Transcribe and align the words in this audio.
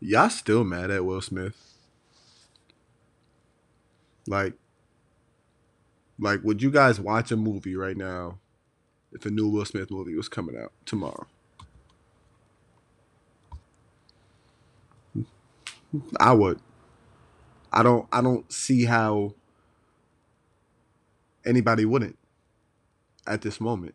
Y'all 0.00 0.30
still 0.30 0.64
mad 0.64 0.90
at 0.90 1.04
Will 1.04 1.20
Smith? 1.20 1.56
Like, 4.26 4.54
like, 6.18 6.42
would 6.44 6.62
you 6.62 6.70
guys 6.70 7.00
watch 7.00 7.32
a 7.32 7.36
movie 7.36 7.76
right 7.76 7.96
now 7.96 8.38
if 9.12 9.26
a 9.26 9.30
new 9.30 9.48
Will 9.48 9.64
Smith 9.64 9.90
movie 9.90 10.14
was 10.14 10.28
coming 10.28 10.56
out 10.56 10.72
tomorrow? 10.84 11.26
I 16.20 16.32
would. 16.32 16.60
I 17.72 17.82
don't. 17.82 18.06
I 18.12 18.20
don't 18.20 18.50
see 18.52 18.84
how 18.84 19.34
anybody 21.44 21.84
wouldn't 21.84 22.18
at 23.26 23.42
this 23.42 23.60
moment. 23.60 23.94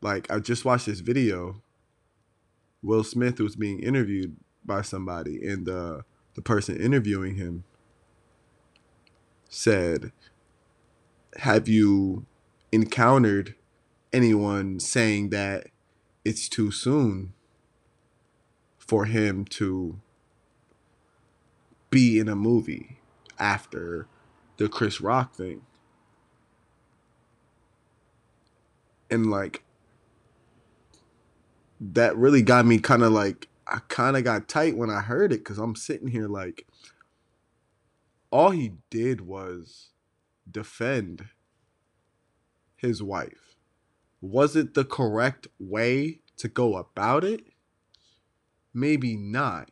Like 0.00 0.30
I 0.30 0.38
just 0.38 0.64
watched 0.64 0.86
this 0.86 1.00
video. 1.00 1.62
Will 2.84 3.02
Smith 3.02 3.40
was 3.40 3.56
being 3.56 3.80
interviewed 3.80 4.36
by 4.64 4.82
somebody, 4.82 5.44
and 5.46 5.66
the 5.66 6.04
the 6.34 6.42
person 6.42 6.76
interviewing 6.76 7.36
him 7.36 7.64
said, 9.48 10.12
"Have 11.38 11.66
you 11.66 12.26
encountered 12.72 13.54
anyone 14.12 14.80
saying 14.80 15.30
that 15.30 15.68
it's 16.24 16.48
too 16.48 16.70
soon 16.70 17.32
for 18.78 19.06
him 19.06 19.46
to 19.46 20.00
be 21.88 22.18
in 22.18 22.28
a 22.28 22.36
movie 22.36 22.98
after 23.38 24.06
the 24.58 24.68
Chris 24.68 25.00
Rock 25.00 25.34
thing?" 25.34 25.64
And 29.10 29.30
like 29.30 29.64
that 31.80 32.16
really 32.16 32.42
got 32.42 32.66
me 32.66 32.78
kind 32.78 33.02
of 33.02 33.12
like 33.12 33.48
I 33.66 33.78
kind 33.88 34.16
of 34.16 34.24
got 34.24 34.48
tight 34.48 34.76
when 34.76 34.90
I 34.90 35.00
heard 35.00 35.32
it 35.32 35.38
because 35.38 35.58
I'm 35.58 35.76
sitting 35.76 36.08
here 36.08 36.28
like 36.28 36.66
all 38.30 38.50
he 38.50 38.72
did 38.90 39.22
was 39.22 39.90
defend 40.50 41.26
his 42.76 43.02
wife. 43.02 43.56
Was 44.20 44.56
it 44.56 44.74
the 44.74 44.84
correct 44.84 45.46
way 45.58 46.20
to 46.36 46.48
go 46.48 46.76
about 46.76 47.24
it? 47.24 47.44
Maybe 48.72 49.16
not. 49.16 49.70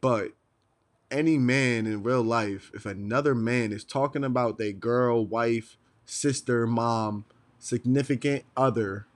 But 0.00 0.32
any 1.10 1.36
man 1.36 1.86
in 1.86 2.02
real 2.02 2.22
life, 2.22 2.70
if 2.74 2.86
another 2.86 3.34
man 3.34 3.72
is 3.72 3.84
talking 3.84 4.24
about 4.24 4.56
their 4.56 4.72
girl, 4.72 5.26
wife, 5.26 5.76
sister, 6.04 6.66
mom, 6.66 7.24
significant 7.58 8.44
other, 8.56 9.06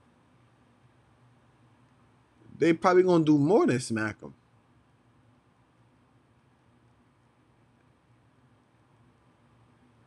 they 2.57 2.73
probably 2.73 3.03
gonna 3.03 3.23
do 3.23 3.37
more 3.37 3.65
than 3.65 3.79
smack 3.79 4.21
him. 4.21 4.33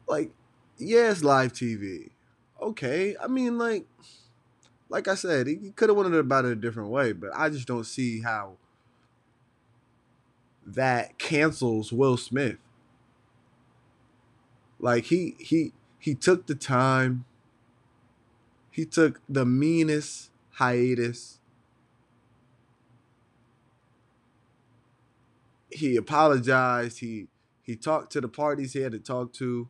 Like, 0.06 0.30
yeah, 0.78 1.10
it's 1.10 1.22
live 1.22 1.52
TV. 1.52 2.10
Okay, 2.60 3.16
I 3.22 3.26
mean, 3.28 3.58
like, 3.58 3.86
like 4.88 5.08
I 5.08 5.14
said, 5.14 5.46
he 5.46 5.72
could 5.76 5.88
have 5.90 5.96
went 5.96 6.14
about 6.14 6.44
it 6.44 6.52
a 6.52 6.56
different 6.56 6.90
way, 6.90 7.12
but 7.12 7.30
I 7.34 7.50
just 7.50 7.68
don't 7.68 7.84
see 7.84 8.20
how 8.22 8.56
that 10.66 11.18
cancels 11.18 11.92
Will 11.92 12.16
Smith. 12.16 12.58
Like 14.78 15.04
he 15.04 15.34
he 15.38 15.72
he 15.98 16.14
took 16.14 16.46
the 16.46 16.54
time. 16.54 17.24
He 18.70 18.84
took 18.84 19.20
the 19.28 19.44
meanest 19.44 20.30
hiatus 20.52 21.37
he 25.70 25.96
apologized. 25.96 26.98
He 27.00 27.28
he 27.62 27.76
talked 27.76 28.12
to 28.12 28.20
the 28.20 28.28
parties 28.28 28.72
he 28.72 28.80
had 28.80 28.92
to 28.92 28.98
talk 28.98 29.32
to. 29.34 29.68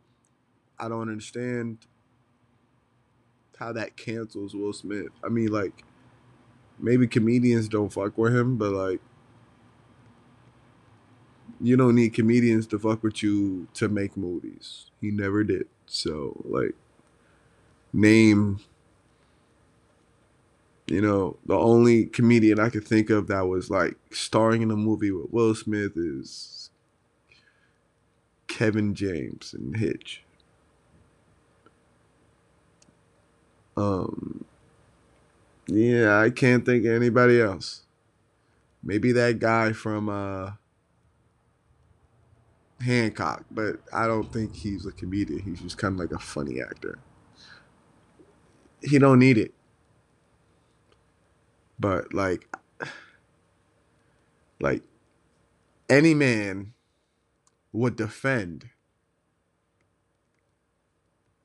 I 0.79 0.89
don't 0.89 1.11
understand 1.11 1.79
how 3.59 3.73
that 3.73 3.97
cancels 3.97 4.55
Will 4.55 4.73
Smith. 4.73 5.09
I 5.25 5.29
mean, 5.29 5.49
like 5.49 5.85
maybe 6.79 7.07
comedians 7.07 7.69
don't 7.69 7.93
fuck 7.93 8.17
with 8.17 8.35
him, 8.35 8.57
but 8.57 8.73
like 8.73 9.01
you 11.61 11.77
don't 11.77 11.97
need 11.97 12.15
comedians 12.15 12.67
to 12.69 12.79
fuck 12.79 13.03
with 13.03 13.23
you 13.23 13.67
to 13.75 13.89
make 13.89 14.17
movies. 14.17 14.91
He 15.01 15.11
never 15.11 15.43
did. 15.43 15.67
So 15.87 16.41
like 16.45 16.75
name 17.93 18.61
you 20.91 21.03
know, 21.03 21.37
the 21.47 21.55
only 21.55 22.07
comedian 22.07 22.59
I 22.59 22.71
could 22.71 22.85
think 22.87 23.11
of 23.11 23.27
that 23.27 23.47
was 23.47 23.69
like 23.69 23.97
starring 24.11 24.63
in 24.63 24.71
a 24.71 24.77
movie 24.77 25.11
with 25.11 25.31
Will 25.31 25.55
Smith 25.55 25.93
is 25.97 26.71
Kevin 28.47 28.95
James 28.95 29.53
and 29.53 29.77
Hitch. 29.77 30.25
Um, 33.77 34.45
yeah, 35.67 36.19
I 36.19 36.31
can't 36.31 36.65
think 36.65 36.87
of 36.87 36.93
anybody 36.93 37.41
else. 37.41 37.83
Maybe 38.83 39.13
that 39.13 39.39
guy 39.39 39.73
from 39.73 40.09
uh, 40.09 40.53
Hancock, 42.81 43.45
but 43.51 43.81
I 43.93 44.07
don't 44.07 44.33
think 44.33 44.55
he's 44.55 44.87
a 44.87 44.93
comedian. 44.93 45.41
He's 45.41 45.61
just 45.61 45.77
kind 45.77 45.95
of 45.95 46.01
like 46.01 46.13
a 46.13 46.19
funny 46.19 46.63
actor. 46.63 46.99
He 48.83 48.99
don't 48.99 49.19
need 49.19 49.37
it 49.37 49.53
but 51.79 52.13
like 52.13 52.49
like 54.61 54.83
any 55.89 56.15
man 56.15 56.73
would 57.73 57.97
defend 57.97 58.71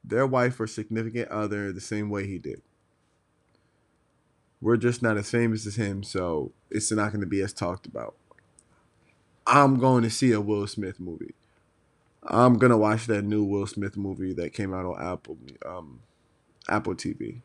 their 0.04 0.28
wife 0.28 0.60
or 0.60 0.68
significant 0.68 1.30
other 1.30 1.72
the 1.72 1.80
same 1.82 2.10
way 2.10 2.28
he 2.28 2.38
did. 2.38 2.62
We're 4.60 4.78
just 4.78 5.02
not 5.02 5.18
as 5.18 5.30
famous 5.30 5.66
as 5.66 5.76
him, 5.76 6.04
so 6.04 6.52
it's 6.70 6.92
not 6.92 7.12
going 7.12 7.22
to 7.22 7.28
be 7.28 7.42
as 7.42 7.54
talked 7.54 7.86
about. 7.86 8.16
I'm 9.46 9.78
going 9.78 10.04
to 10.04 10.10
see 10.10 10.32
a 10.32 10.40
Will 10.42 10.68
Smith 10.68 11.00
movie. 11.00 11.34
I'm 12.26 12.58
gonna 12.58 12.78
watch 12.78 13.08
that 13.08 13.24
new 13.24 13.44
Will 13.44 13.68
Smith 13.68 13.98
movie 13.98 14.34
that 14.34 14.54
came 14.54 14.74
out 14.74 14.86
on 14.86 15.02
Apple 15.02 15.38
um, 15.66 16.00
Apple 16.70 16.96
TV. 16.96 17.42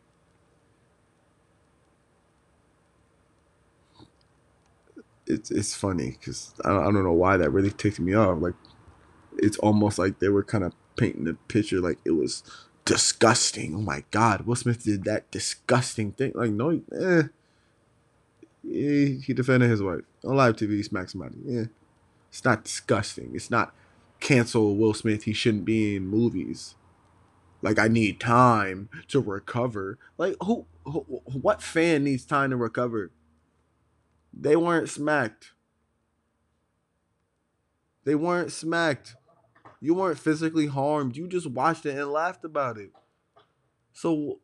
It's 5.29 5.51
it's 5.51 5.75
funny 5.75 6.17
because 6.19 6.53
I, 6.65 6.71
I 6.71 6.85
don't 6.85 7.03
know 7.03 7.13
why 7.13 7.37
that 7.37 7.51
really 7.51 7.71
ticked 7.71 7.99
me 7.99 8.13
off. 8.15 8.41
Like 8.41 8.55
it's 9.37 9.57
almost 9.59 9.99
like 9.99 10.19
they 10.19 10.29
were 10.29 10.43
kind 10.43 10.63
of 10.63 10.73
painting 10.97 11.23
the 11.23 11.35
picture 11.47 11.79
like 11.79 11.99
it 12.03 12.11
was 12.11 12.43
disgusting. 12.83 13.75
Oh 13.75 13.81
my 13.81 14.03
God, 14.11 14.41
Will 14.41 14.55
Smith 14.55 14.83
did 14.83 15.03
that 15.05 15.29
disgusting 15.31 16.11
thing. 16.11 16.33
Like 16.35 16.51
no, 16.51 16.81
eh. 16.99 17.23
He, 18.61 19.21
he 19.25 19.33
defended 19.33 19.69
his 19.69 19.81
wife 19.81 20.01
on 20.25 20.35
live 20.35 20.55
TV. 20.55 20.71
He 20.71 20.83
smacked 20.83 21.11
somebody. 21.11 21.35
Yeah, 21.45 21.65
it's 22.29 22.43
not 22.43 22.63
disgusting. 22.63 23.31
It's 23.33 23.51
not 23.51 23.73
cancel 24.19 24.75
Will 24.75 24.93
Smith. 24.93 25.23
He 25.23 25.33
shouldn't 25.33 25.65
be 25.65 25.95
in 25.95 26.07
movies. 26.07 26.75
Like 27.61 27.77
I 27.77 27.87
need 27.87 28.19
time 28.19 28.89
to 29.09 29.19
recover. 29.19 29.97
Like 30.17 30.35
who, 30.41 30.65
who 30.85 31.21
what 31.25 31.61
fan 31.61 32.03
needs 32.03 32.25
time 32.25 32.49
to 32.49 32.57
recover? 32.57 33.11
They 34.33 34.55
weren't 34.55 34.89
smacked. 34.89 35.53
They 38.05 38.15
weren't 38.15 38.51
smacked. 38.51 39.15
You 39.81 39.93
weren't 39.93 40.19
physically 40.19 40.67
harmed. 40.67 41.15
You 41.15 41.27
just 41.27 41.49
watched 41.49 41.85
it 41.85 41.97
and 41.97 42.11
laughed 42.11 42.43
about 42.43 42.77
it. 42.77 42.91
So, 43.93 44.39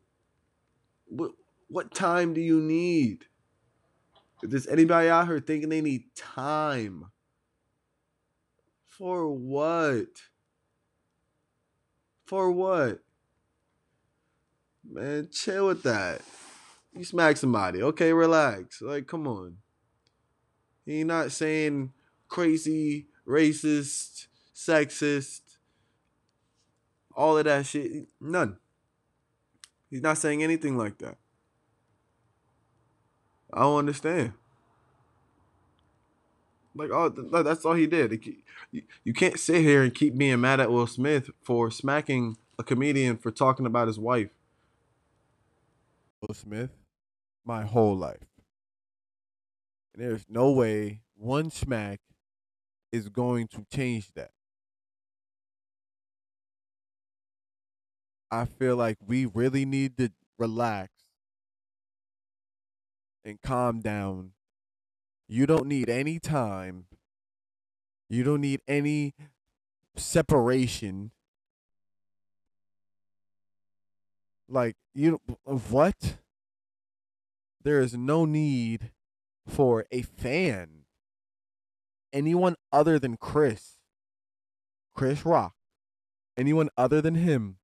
what 1.06 1.32
what 1.68 1.94
time 1.94 2.34
do 2.34 2.40
you 2.40 2.60
need? 2.60 3.24
If 4.42 4.50
there's 4.50 4.66
anybody 4.66 5.08
out 5.08 5.26
here 5.26 5.40
thinking 5.40 5.68
they 5.68 5.80
need 5.80 6.14
time, 6.14 7.06
for 8.84 9.30
what? 9.30 10.06
For 12.26 12.50
what? 12.50 13.00
Man, 14.88 15.28
chill 15.30 15.68
with 15.68 15.82
that. 15.82 16.22
You 16.94 17.04
smack 17.04 17.36
somebody. 17.36 17.82
Okay, 17.82 18.12
relax. 18.12 18.80
Like, 18.80 19.06
come 19.06 19.26
on. 19.26 19.56
He's 20.86 21.04
not 21.04 21.32
saying 21.32 21.92
crazy, 22.28 23.08
racist, 23.26 24.28
sexist, 24.54 25.40
all 27.14 27.36
of 27.36 27.44
that 27.44 27.66
shit. 27.66 28.06
None. 28.20 28.56
He's 29.90 30.00
not 30.00 30.16
saying 30.16 30.42
anything 30.42 30.78
like 30.78 30.98
that. 30.98 31.16
I 33.52 33.60
don't 33.60 33.78
understand. 33.78 34.32
Like, 36.74 36.90
oh, 36.92 37.08
that's 37.08 37.64
all 37.64 37.74
he 37.74 37.86
did. 37.86 38.36
You 38.70 39.14
can't 39.14 39.40
sit 39.40 39.62
here 39.62 39.82
and 39.82 39.94
keep 39.94 40.16
being 40.16 40.40
mad 40.40 40.60
at 40.60 40.70
Will 40.70 40.86
Smith 40.86 41.30
for 41.42 41.70
smacking 41.70 42.36
a 42.58 42.62
comedian 42.62 43.16
for 43.16 43.30
talking 43.30 43.66
about 43.66 43.88
his 43.88 43.98
wife. 43.98 44.28
Will 46.20 46.34
Smith 46.34 46.70
my 47.44 47.64
whole 47.64 47.96
life. 47.96 48.18
And 49.96 50.04
there's 50.04 50.26
no 50.28 50.50
way 50.50 51.00
one 51.16 51.50
smack 51.50 52.00
is 52.92 53.08
going 53.08 53.48
to 53.48 53.64
change 53.72 54.12
that. 54.14 54.30
I 58.30 58.44
feel 58.44 58.76
like 58.76 58.98
we 59.06 59.24
really 59.24 59.64
need 59.64 59.96
to 59.96 60.10
relax 60.38 60.90
and 63.24 63.40
calm 63.40 63.80
down. 63.80 64.32
You 65.28 65.46
don't 65.46 65.66
need 65.66 65.88
any 65.88 66.18
time. 66.18 66.86
You 68.10 68.22
don't 68.22 68.40
need 68.42 68.60
any 68.68 69.14
separation. 69.96 71.10
Like, 74.48 74.76
you 74.94 75.20
what? 75.44 76.18
There 77.62 77.80
is 77.80 77.94
no 77.94 78.24
need 78.24 78.92
for 79.46 79.86
a 79.90 80.02
fan. 80.02 80.84
Anyone 82.12 82.56
other 82.72 82.98
than 82.98 83.16
Chris. 83.16 83.76
Chris 84.94 85.24
Rock. 85.24 85.54
Anyone 86.36 86.70
other 86.76 87.00
than 87.00 87.14
him 87.14 87.58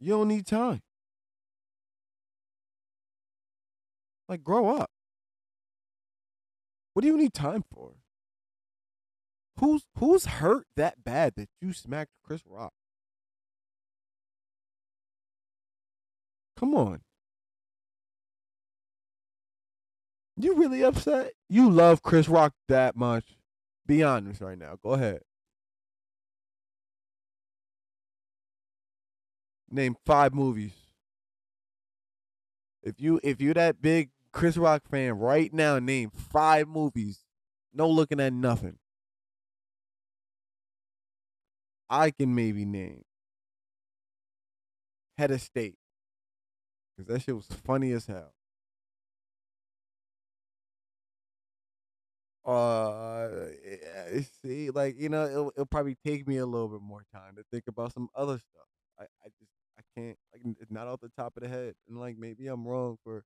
You 0.00 0.14
don't 0.14 0.28
need 0.28 0.46
time. 0.46 0.80
Like, 4.28 4.42
grow 4.42 4.76
up. 4.78 4.90
What 6.94 7.02
do 7.02 7.08
you 7.08 7.18
need 7.18 7.34
time 7.34 7.64
for? 7.70 7.92
Who's 9.58 9.84
who's 9.98 10.24
hurt 10.24 10.66
that 10.76 11.04
bad 11.04 11.34
that 11.36 11.50
you 11.60 11.74
smacked 11.74 12.12
Chris 12.24 12.42
Rock? 12.46 12.72
Come 16.60 16.74
on. 16.74 17.00
You 20.36 20.54
really 20.56 20.84
upset? 20.84 21.32
You 21.48 21.70
love 21.70 22.02
Chris 22.02 22.28
Rock 22.28 22.52
that 22.68 22.96
much? 22.96 23.24
Be 23.86 24.02
honest 24.02 24.42
right 24.42 24.58
now. 24.58 24.76
Go 24.82 24.90
ahead. 24.90 25.22
Name 29.70 29.96
five 30.04 30.34
movies. 30.34 30.72
If 32.82 33.00
you 33.00 33.20
if 33.22 33.40
you're 33.40 33.54
that 33.54 33.80
big 33.80 34.10
Chris 34.32 34.58
Rock 34.58 34.82
fan 34.90 35.14
right 35.14 35.52
now, 35.54 35.78
name 35.78 36.10
five 36.10 36.68
movies. 36.68 37.24
No 37.72 37.88
looking 37.88 38.20
at 38.20 38.34
nothing. 38.34 38.76
I 41.88 42.10
can 42.10 42.34
maybe 42.34 42.66
name 42.66 43.04
Head 45.16 45.30
of 45.30 45.40
State. 45.40 45.79
Cause 47.00 47.06
that 47.06 47.22
shit 47.22 47.34
was 47.34 47.46
funny 47.46 47.92
as 47.92 48.06
hell. 48.06 48.34
Uh, 52.44 53.28
see, 54.42 54.68
like 54.70 54.96
you 54.98 55.08
know, 55.08 55.24
it'll, 55.24 55.48
it'll 55.56 55.66
probably 55.66 55.96
take 56.04 56.28
me 56.28 56.36
a 56.36 56.44
little 56.44 56.68
bit 56.68 56.82
more 56.82 57.04
time 57.10 57.36
to 57.36 57.42
think 57.50 57.64
about 57.68 57.94
some 57.94 58.08
other 58.14 58.38
stuff. 58.38 58.66
I, 58.98 59.04
I 59.04 59.28
just 59.38 59.50
I 59.78 59.82
can't 59.96 60.18
like 60.32 60.56
it's 60.60 60.70
not 60.70 60.88
off 60.88 61.00
the 61.00 61.08
top 61.16 61.38
of 61.38 61.42
the 61.42 61.48
head, 61.48 61.74
and 61.88 61.98
like 61.98 62.18
maybe 62.18 62.48
I'm 62.48 62.66
wrong 62.66 62.98
for 63.02 63.24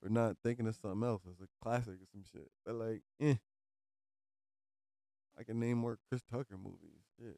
for 0.00 0.08
not 0.08 0.36
thinking 0.44 0.68
of 0.68 0.76
something 0.76 1.02
else 1.02 1.22
as 1.26 1.40
a 1.40 1.48
classic 1.64 1.94
or 1.94 2.06
some 2.12 2.22
shit. 2.32 2.50
But 2.64 2.76
like, 2.76 3.02
eh, 3.20 3.34
I 5.36 5.42
can 5.42 5.58
name 5.58 5.78
more 5.78 5.98
Chris 6.08 6.22
Tucker 6.30 6.56
movies. 6.56 7.02
Shit. 7.18 7.36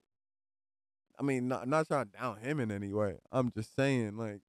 I 1.19 1.23
mean, 1.23 1.49
not 1.49 1.69
not 1.69 1.87
trying 1.87 2.07
to 2.07 2.13
down 2.13 2.37
him 2.39 2.61
in 2.61 2.71
any 2.71 2.93
way. 2.93 3.19
I'm 3.33 3.51
just 3.51 3.75
saying, 3.75 4.19
like, 4.19 4.41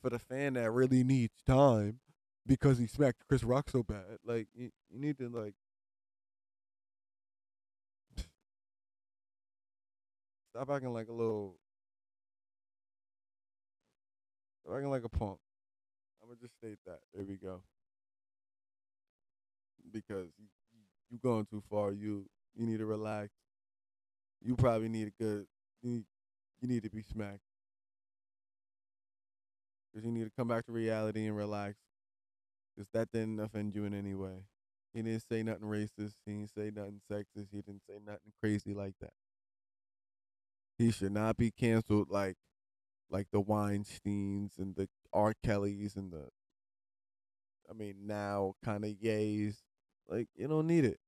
for 0.00 0.10
the 0.10 0.18
fan 0.18 0.54
that 0.54 0.70
really 0.70 1.04
needs 1.04 1.34
time 1.46 2.00
because 2.46 2.78
he 2.78 2.86
smacked 2.86 3.22
Chris 3.28 3.44
Rock 3.44 3.68
so 3.70 3.82
bad, 3.82 4.18
like, 4.24 4.48
you, 4.54 4.70
you 4.90 5.00
need 5.00 5.18
to 5.18 5.28
like. 5.28 5.54
Stop 10.54 10.70
acting 10.70 10.92
like 10.92 11.08
a 11.08 11.12
little 11.12 11.56
acting 14.72 14.90
like 14.90 15.04
a 15.04 15.08
punk. 15.08 15.38
I'm 16.22 16.28
gonna 16.28 16.40
just 16.40 16.54
state 16.56 16.78
that. 16.86 17.00
There 17.14 17.24
we 17.24 17.36
go. 17.36 17.62
Because 19.92 20.28
you, 20.38 20.46
you 21.10 21.18
going 21.18 21.46
too 21.46 21.62
far. 21.68 21.92
You 21.92 22.26
you 22.54 22.66
need 22.66 22.78
to 22.78 22.86
relax. 22.86 23.30
You 24.42 24.56
probably 24.56 24.88
need 24.88 25.08
a 25.08 25.22
good. 25.22 25.46
You 25.82 25.90
need, 25.90 26.04
you 26.60 26.68
need 26.68 26.82
to 26.84 26.90
be 26.90 27.02
smacked. 27.02 27.40
Cause 29.94 30.04
you 30.04 30.12
need 30.12 30.24
to 30.24 30.30
come 30.36 30.48
back 30.48 30.66
to 30.66 30.72
reality 30.72 31.26
and 31.26 31.36
relax. 31.36 31.76
Cause 32.76 32.86
that 32.94 33.08
didn't 33.12 33.40
offend 33.40 33.74
you 33.74 33.84
in 33.84 33.94
any 33.94 34.14
way. 34.14 34.44
He 34.94 35.02
didn't 35.02 35.24
say 35.28 35.42
nothing 35.42 35.64
racist. 35.64 36.14
He 36.24 36.32
didn't 36.32 36.50
say 36.54 36.70
nothing 36.74 37.00
sexist. 37.10 37.48
He 37.52 37.60
didn't 37.60 37.82
say 37.88 37.96
nothing 38.04 38.32
crazy 38.40 38.74
like 38.74 38.94
that. 39.00 39.12
He 40.78 40.90
should 40.90 41.12
not 41.12 41.36
be 41.36 41.50
canceled 41.50 42.10
like 42.10 42.36
like 43.10 43.26
the 43.32 43.42
Weinsteins 43.42 44.58
and 44.58 44.74
the 44.76 44.88
R. 45.12 45.34
Kellys 45.44 45.96
and 45.96 46.12
the, 46.12 46.28
I 47.68 47.74
mean, 47.74 48.06
now 48.06 48.54
kind 48.64 48.84
of 48.84 48.90
yays. 48.92 49.56
Like, 50.08 50.28
you 50.36 50.48
don't 50.48 50.66
need 50.66 50.84
it. 50.84 50.98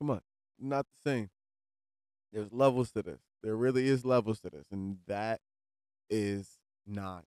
Come 0.00 0.10
on. 0.10 0.20
Not 0.58 0.86
the 0.86 1.10
same. 1.10 1.30
There's 2.32 2.52
levels 2.52 2.92
to 2.92 3.02
this. 3.02 3.20
There 3.42 3.56
really 3.56 3.88
is 3.88 4.04
levels 4.04 4.40
to 4.40 4.50
this. 4.50 4.66
And 4.70 4.98
that 5.06 5.40
is 6.10 6.58
not 6.86 7.24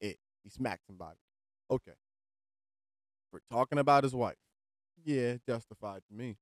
it. 0.00 0.18
He 0.42 0.50
smacked 0.50 0.86
somebody. 0.86 1.18
Okay. 1.70 1.92
For 3.30 3.40
talking 3.50 3.78
about 3.78 4.04
his 4.04 4.14
wife. 4.14 4.36
Yeah, 5.04 5.36
justified 5.46 6.02
to 6.08 6.14
me. 6.14 6.36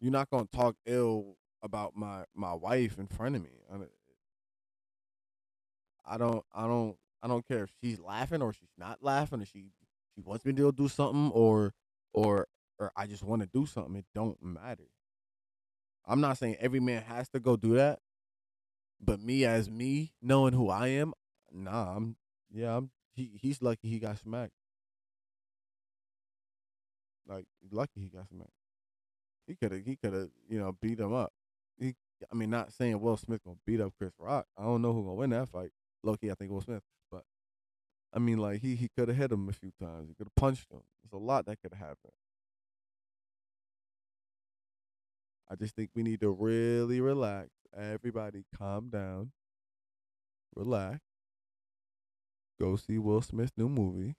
You're 0.00 0.12
not 0.12 0.30
gonna 0.30 0.48
talk 0.52 0.76
ill 0.86 1.36
about 1.62 1.96
my 1.96 2.24
my 2.34 2.54
wife 2.54 2.98
in 2.98 3.06
front 3.06 3.36
of 3.36 3.42
me. 3.42 3.50
I 6.04 6.18
don't 6.18 6.44
I 6.52 6.66
don't 6.66 6.96
I 7.22 7.28
don't 7.28 7.46
care 7.46 7.64
if 7.64 7.70
she's 7.82 8.00
laughing 8.00 8.42
or 8.42 8.52
she's 8.52 8.72
not 8.78 9.02
laughing 9.02 9.40
or 9.40 9.46
she 9.46 9.66
she 10.14 10.20
wants 10.20 10.44
me 10.44 10.52
to 10.54 10.72
do 10.72 10.88
something 10.88 11.30
or 11.32 11.72
or 12.12 12.48
or 12.78 12.92
I 12.96 13.06
just 13.06 13.22
want 13.22 13.42
to 13.42 13.48
do 13.52 13.66
something. 13.66 13.96
It 13.96 14.06
don't 14.14 14.42
matter. 14.42 14.88
I'm 16.04 16.20
not 16.20 16.38
saying 16.38 16.56
every 16.58 16.80
man 16.80 17.02
has 17.02 17.28
to 17.30 17.40
go 17.40 17.56
do 17.56 17.74
that, 17.74 18.00
but 19.02 19.20
me 19.20 19.44
as 19.44 19.70
me, 19.70 20.12
knowing 20.22 20.54
who 20.54 20.68
I 20.70 20.88
am, 20.88 21.12
nah, 21.52 21.96
I'm 21.96 22.16
yeah, 22.52 22.76
I'm 22.76 22.90
he 23.14 23.32
he's 23.40 23.62
lucky 23.62 23.88
he 23.88 23.98
got 23.98 24.18
smacked. 24.18 24.52
Like 27.26 27.46
lucky 27.70 28.00
he 28.00 28.08
got 28.08 28.28
smacked. 28.28 28.50
He 29.46 29.54
could 29.56 29.72
have 29.72 29.84
he 29.84 29.96
could 29.96 30.12
have 30.12 30.28
you 30.48 30.58
know 30.58 30.76
beat 30.80 31.00
him 31.00 31.12
up 31.12 31.32
he, 31.78 31.94
I 32.30 32.34
mean, 32.34 32.50
not 32.50 32.72
saying 32.72 33.00
Will 33.00 33.16
Smith 33.16 33.42
gonna 33.44 33.56
beat 33.66 33.80
up 33.80 33.92
Chris 33.98 34.12
Rock. 34.18 34.46
I 34.56 34.64
don't 34.64 34.82
know 34.82 34.92
who 34.92 35.02
gonna 35.02 35.14
win 35.14 35.30
that 35.30 35.48
fight. 35.48 35.70
Loki, 36.02 36.30
I 36.30 36.34
think 36.34 36.50
Will 36.50 36.60
Smith, 36.60 36.82
but 37.10 37.24
I 38.12 38.18
mean, 38.18 38.38
like 38.38 38.60
he 38.60 38.76
he 38.76 38.88
could 38.88 39.08
have 39.08 39.16
hit 39.16 39.32
him 39.32 39.48
a 39.48 39.52
few 39.52 39.72
times. 39.80 40.08
He 40.08 40.14
could 40.14 40.26
have 40.26 40.34
punched 40.34 40.70
him. 40.70 40.82
There's 41.02 41.20
a 41.20 41.24
lot 41.24 41.46
that 41.46 41.60
could 41.60 41.74
happen. 41.74 42.10
I 45.50 45.54
just 45.54 45.74
think 45.74 45.90
we 45.94 46.02
need 46.02 46.20
to 46.20 46.30
really 46.30 47.00
relax. 47.00 47.50
Everybody, 47.76 48.44
calm 48.56 48.90
down. 48.90 49.32
Relax. 50.54 51.00
Go 52.60 52.76
see 52.76 52.98
Will 52.98 53.22
Smith's 53.22 53.52
new 53.56 53.68
movie. 53.68 54.14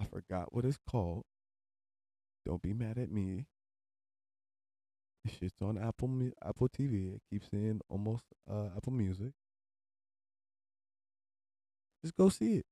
I 0.00 0.04
forgot 0.04 0.54
what 0.54 0.64
it's 0.64 0.78
called. 0.88 1.24
Don't 2.46 2.62
be 2.62 2.72
mad 2.72 2.98
at 2.98 3.10
me. 3.10 3.46
This 5.24 5.34
shit's 5.38 5.54
on 5.62 5.78
Apple 5.78 6.30
Apple 6.44 6.68
TV. 6.68 7.16
It 7.16 7.22
keeps 7.30 7.48
saying 7.50 7.80
almost 7.88 8.24
uh, 8.50 8.68
Apple 8.76 8.92
Music. 8.92 9.32
Just 12.04 12.16
go 12.16 12.28
see 12.28 12.56
it. 12.56 12.66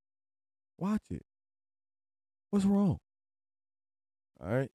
Watch 0.79 1.05
it. 1.11 1.25
What's 2.51 2.67
wrong? 2.67 2.99
All 4.41 4.51
right. 4.51 4.71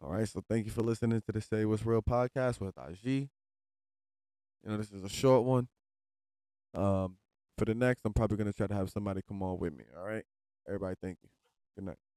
All 0.00 0.12
right. 0.12 0.28
So 0.28 0.42
thank 0.48 0.66
you 0.66 0.72
for 0.72 0.82
listening 0.82 1.20
to 1.20 1.32
the 1.32 1.40
Say 1.40 1.64
What's 1.64 1.84
Real 1.84 2.02
podcast 2.02 2.60
with 2.60 2.74
Aji. 2.76 3.28
You 4.62 4.70
know, 4.70 4.76
this 4.76 4.90
is 4.90 5.04
a 5.04 5.08
short 5.08 5.44
one. 5.44 5.68
Um, 6.74 7.16
for 7.56 7.64
the 7.64 7.74
next, 7.74 8.02
I'm 8.04 8.12
probably 8.12 8.36
gonna 8.36 8.52
try 8.52 8.66
to 8.66 8.74
have 8.74 8.90
somebody 8.90 9.22
come 9.26 9.42
on 9.42 9.58
with 9.58 9.76
me. 9.76 9.84
All 9.96 10.04
right. 10.04 10.24
Everybody, 10.66 10.96
thank 11.02 11.18
you. 11.22 11.28
Good 11.76 11.86
night. 11.86 12.07